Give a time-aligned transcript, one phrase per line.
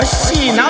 [0.00, 0.62] ッシーの。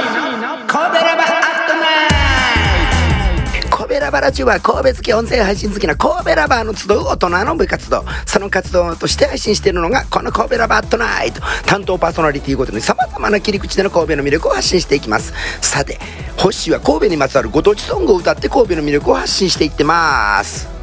[0.67, 8.05] 神戸ラバアットナイト神戸ラバラ中は神戸好き音声配信好きな神戸ラバーの集う大人の部活動。
[8.27, 15.33] その活動として配信しているのがこの神戸ラバーアットナイト担当パーソナリティごとに様々な切り口での神戸の魅力を発信していきます。
[15.61, 15.99] さて
[16.37, 20.78] ホッシーは神戸にまつわるご当地ソングを歌って神戸の魅力を発信していってます。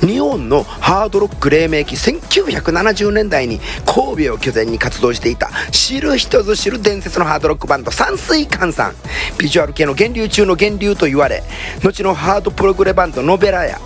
[0.00, 8.94] 日本のハードロック黎明期1970年代に神戸を拠点に活動していた知る人ぞ知る伝説のハードロックバンド山水館さん。
[9.38, 11.42] ビジュアル系の源流中の源流と言われ
[11.82, 13.78] 後のハードプログレバンドノベラや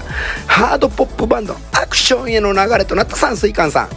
[0.47, 3.89] ハードポップバンドアクションへの流れとなった山水館さん。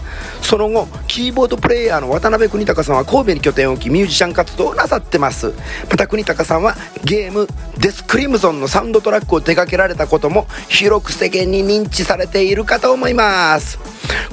[0.42, 5.54] その後キーボードプレイヤーの渡辺邦隆さんは神戸に拠点を置きミュージシャン活動をなさってます。
[5.90, 13.80] また邦隆さんはゲームデスクリムゾンのサウンドトラックを手掛けられたことも広く世間に認知されているかと思います。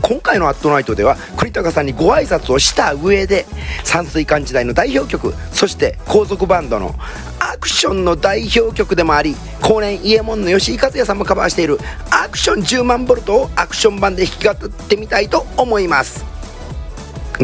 [0.02, 3.46] 今回の「アットナイト」では栗高さんにご挨拶をした上で
[3.84, 6.94] 山水館時代の代表曲そして皇族バンドの
[7.38, 11.78] アクションの代表曲でもあり後年伊右衛門の吉井和也さんもカバーしている
[12.10, 16.24] 「アクション10万ボルト」をアクション版で弾き語ってみたいと思います。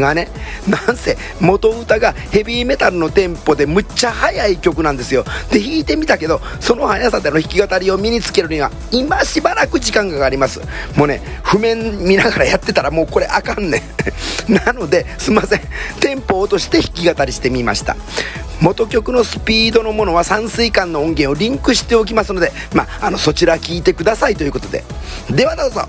[0.00, 0.28] がね
[0.68, 5.24] なんせ元歌がヘビーメタルのテンポでむっちゃ速い曲なんですよ。
[5.50, 10.60] で弾いてみたけどその速さでの弾き語りを身につけるには今しばらく時間がかかります。
[10.96, 13.82] もうね譜面見ながらやってたらもうこれあかんねん。
[14.52, 15.60] なのですいません。
[16.00, 17.96] テンポを落として弾き語りしてみました。
[18.60, 24.84] 元曲のスピードのものは山水館の音源をリンクしておきますので、まあ、あのそちら聞いてくださいということで。
[25.30, 25.86] ではどうぞ。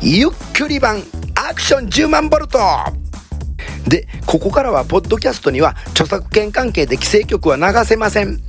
[0.00, 1.02] ゆっくり版
[1.34, 3.05] アクション10万ボルト。
[3.86, 8.40] でここからはポッドキャストには著作権関係で規制局は流せません。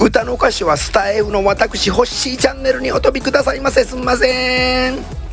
[0.00, 3.84] 歌の歌詞はスタイフの私ホッシーチャンネルにお飛びくださいませ。
[3.84, 5.25] すんません。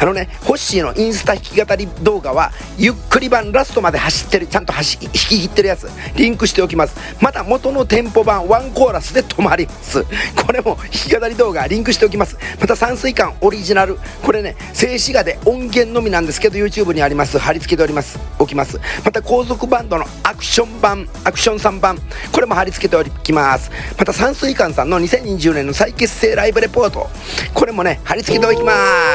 [0.00, 6.96] あのね、ホッシーのインスタ弾き語り動画は、ゆっくり版ラストまで走ってる、ちゃんと走弾き切ってるやつ、リンクしておきます。
[7.20, 10.02] また元のテンポ版ワンコーラスで止まります。
[10.34, 12.38] これも弾き語り動画リンクしておきます。
[12.58, 17.38] また山水館オリジナル、これね、静止画で音源のみなんですけど、YouTube にあります。
[17.38, 18.18] 貼り付けております。
[18.38, 18.80] おきます。
[19.04, 21.98] また後続バンドのアクション版、アクション3版、
[22.32, 23.70] これも貼り付けておきます。
[23.98, 27.10] また山水館さんの2020年の再結成ライブレポート、
[27.52, 28.72] これもね、貼り付けておきま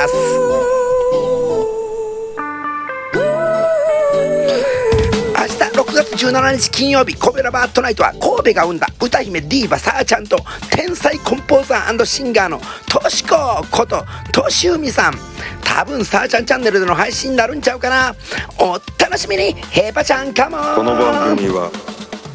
[0.08, 0.75] す。
[6.26, 10.38] 17日金曜日、コベラバートナイトは神戸が生んだ歌姫ディーバサーちゃんと
[10.72, 12.60] 天才コンポーザーシンガーの
[12.90, 15.14] としここととしうみさん。
[15.64, 18.16] 多分サーちゃんチャンネルでの配信になるんちゃうかな。
[18.60, 21.70] お楽しみに、ヘパちゃんかもこの番組は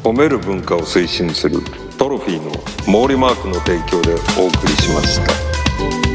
[0.03, 1.59] 褒める文化を推進する
[1.97, 2.51] トロフィーの
[2.85, 6.10] 毛利マークの提供でお送りしました。